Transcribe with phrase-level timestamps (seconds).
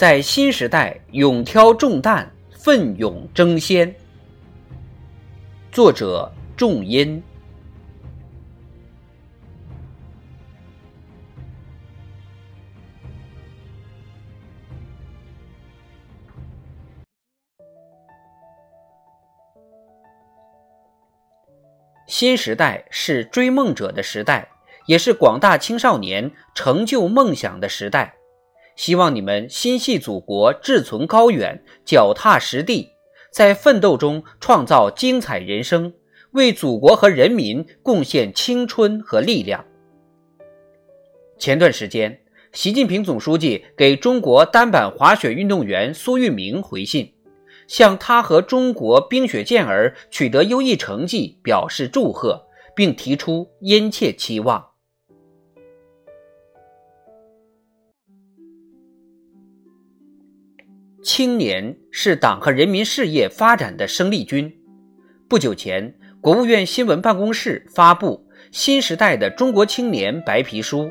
[0.00, 3.94] 在新时代勇挑重担，奋勇争先。
[5.70, 7.22] 作者：仲音。
[22.06, 24.48] 新时代是追梦者的时代。
[24.86, 28.14] 也是广大青少年成就梦想的时代，
[28.80, 32.88] 希望你们心系祖国，志存高远，脚踏实地，
[33.30, 35.92] 在奋斗中创造精彩人生，
[36.30, 39.62] 为祖国和人民贡献青春和力量。
[41.38, 42.22] 前段时间，
[42.54, 47.12] 习近平总书记给中国单板滑雪运动员苏玉明回信，
[47.68, 54.69] 向他和中国冰雪健儿取得优异成绩表示祝贺，并提出殷切期望。
[61.02, 64.52] 青年是党和人民事业发展的生力军。
[65.28, 70.82] 不久前，国务院新闻办公室发布《新时代的中国青年白皮书》，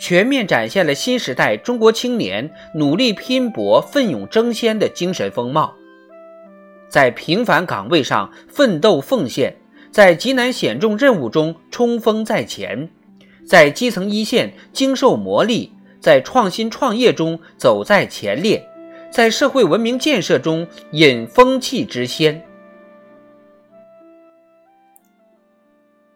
[0.00, 5.72] 全面展现了新时代中国青年努力拼搏、奋勇争先的精神风貌。
[6.88, 9.54] 在平凡岗位上奋斗奉献，
[9.92, 12.90] 在极难险重任务中冲锋在前，
[13.46, 18.68] 在基层一线经受磨砺，在创新创业中走在前列。
[19.10, 22.46] 在社会文明建设中引风气之先，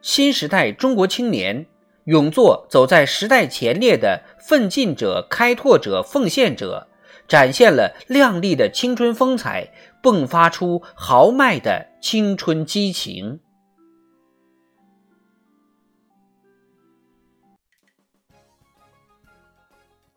[0.02, 1.66] 新时代中国青年
[2.04, 6.88] 勇做走在时代前列的奋进者、开拓者、奉献者，
[7.26, 13.40] 展现了亮丽的青春风采，迸发出豪迈的青春激情。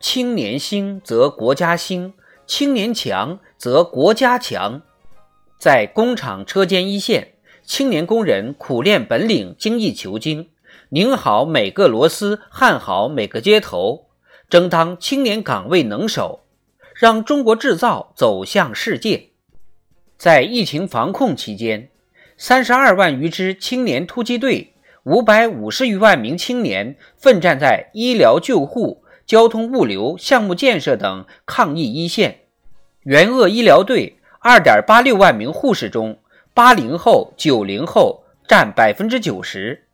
[0.01, 2.13] 青年兴则国家兴。
[2.45, 4.81] 青年强则国家强，
[5.57, 10.49] 在工厂车间一线，青年工人苦练本领，精益求精，
[10.89, 14.07] 拧好每个螺丝，焊好每个接头，
[14.49, 16.43] 争当青年岗位能手，
[16.93, 19.29] 让中国制造走向世界。
[20.17, 21.89] 在疫情防控期间，
[22.37, 29.02] 三十二万余支青年突击队，五百五十余万名青年奋战在医疗救护。
[29.25, 32.41] 交通物流、项目建设等抗疫一线，
[33.03, 36.19] 援鄂医疗队二点八六万名护士中，
[36.53, 39.85] 八零后、九零后占百分之九十。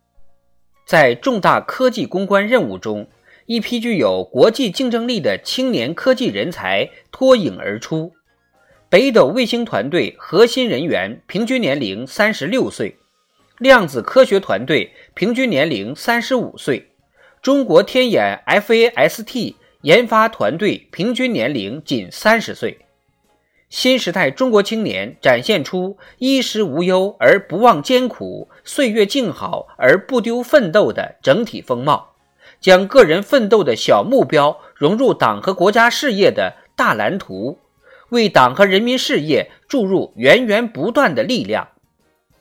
[0.84, 3.08] 在重大科技攻关任务中，
[3.46, 8.12] 一批具有国际竞争力的青年科技人才脱颖而出。
[8.88, 12.96] 北斗卫星团队核心人员平均年龄三十六岁，
[13.58, 16.89] 量子科学团队平均年龄三十五岁。
[17.42, 22.84] 中国天眼 FAST 研发团队平均年龄仅三十岁，
[23.70, 32.12] 新时代中国青年展现出衣食无忧而不忘艰苦，岁月静好而不丢奋斗的整体风貌，
[32.60, 37.58] 将个人奋斗的小目标融入党和国家事业的大蓝图，
[38.10, 41.68] 为党和人民事业注入源源不断的力量。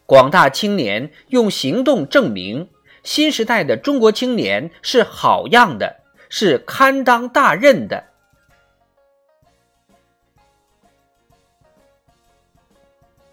[0.05, 2.67] 广大青年用行动证明。
[3.09, 8.03] 新时代的中国青年是好样的，是堪当大任的。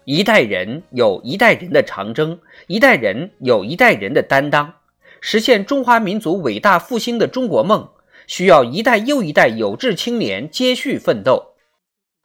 [0.03, 4.73] 一代人有一代人的长征，一代人有一代人的担当。
[5.21, 7.87] 实现中华民族伟大复兴的中国梦，
[8.25, 11.53] 需要一代又一代有志青年接续奋斗。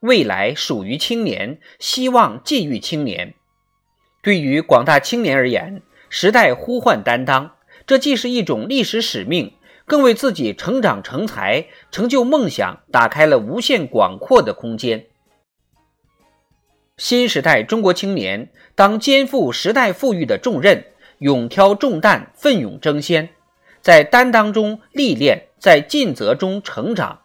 [0.00, 3.34] 未来属于青年，希望寄予青年。
[4.22, 5.82] 对于广大青年而言，
[6.14, 7.52] 时代呼唤担当，
[7.86, 9.54] 这既是一种历史使命，
[9.86, 15.06] 更为自己成长成才、成就梦想打开了无限广阔的空间。
[16.98, 20.84] 新时代中国青年当肩负时代赋予的重任，
[21.18, 23.30] 勇挑重担，奋勇争先，
[23.80, 27.22] 在担当中历练，在尽责中成长，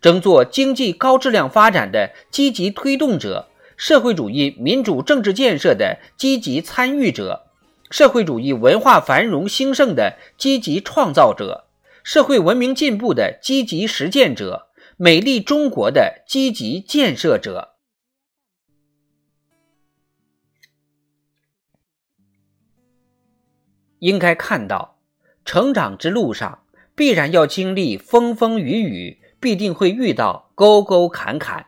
[0.00, 7.51] 争做经济高质量发展的积极推动者，社会主义民主政治建设的积极参与者。
[7.92, 11.68] 社会主义文化繁荣兴盛的积极创造者，
[12.02, 17.74] 社会文明进步的积极实践者，美丽中国的积极建设者。
[23.98, 24.98] 应该看到，
[25.44, 26.64] 成长之路上
[26.94, 31.66] 必然要经历风风雨雨，必定会遇到沟沟坎坎，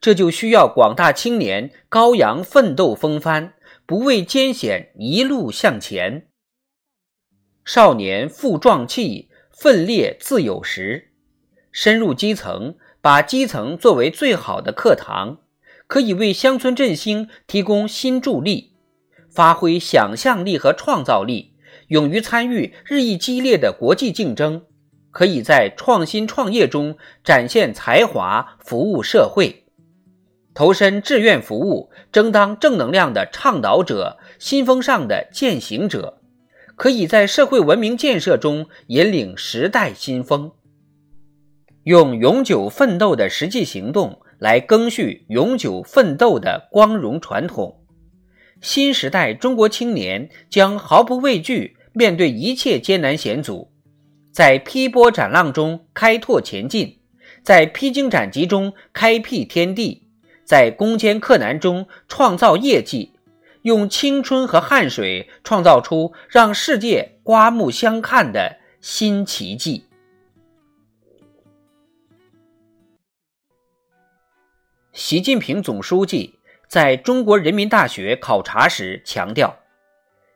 [0.00, 3.53] 这就需要广大青年高扬奋斗风帆，
[3.86, 6.28] 不畏艰险，一路向前。
[7.66, 11.12] 少年负壮气，奋烈自有时。
[11.70, 15.40] 深入基层，把基层作为最好的课堂，
[15.86, 18.72] 可以为乡村振兴提供新助力。
[19.30, 21.52] 发挥想象力和创造力，
[21.88, 24.64] 勇于参与日益激烈的国际竞争，
[25.10, 29.63] 可以在创新创业中展现才华，服务社会，
[30.54, 36.20] 投身志愿服务，争当正能量的倡导者、新风尚的践行者，
[36.76, 40.52] 可以在社会文明建设中引领时代新风，
[41.82, 47.80] 用永久奋斗的实际行动来更续永久奋斗的光荣传统。
[48.60, 53.72] 新时代中国青年将毫不畏惧面对一切艰难险阻，
[54.32, 57.00] 在劈波斩浪中开拓前进，
[57.42, 60.03] 在披荆斩棘中开辟天地，
[60.44, 63.12] 在攻坚克难中创造业绩，
[63.62, 69.86] 用青春和汗水创造出让世界刮目相看的新奇迹。
[74.92, 76.38] 习近平总书记。
[76.66, 79.54] 在中国人民大学考察时强调，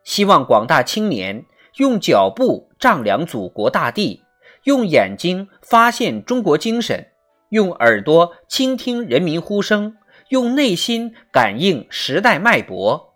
[0.05, 1.45] 希望广大青年
[1.79, 4.23] 用脚步丈量祖国大地，
[4.65, 7.09] 用眼睛发现中国精神，
[7.51, 9.97] 用耳朵倾听人民呼声，
[10.29, 13.15] 用内心感应时代脉搏。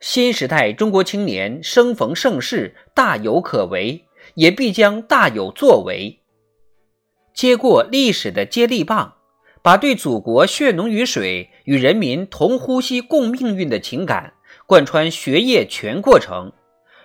[0.00, 6.20] 新时代中国青年生逢盛世，大有可为，也必将大有作为，
[7.34, 9.16] 接过历史的接力棒。
[9.62, 14.32] 把对祖国血浓于水、与人民同呼吸共命运的情感
[14.64, 16.54] 贯穿学业全过程，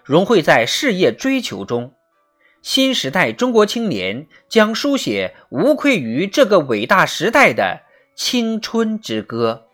[0.05, 1.94] 融汇在事业追求中，
[2.65, 7.81] 新时代中国青年将书写无愧于这个伟大时代的
[8.15, 9.67] 青春之歌。